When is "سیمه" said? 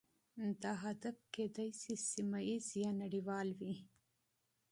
2.11-2.39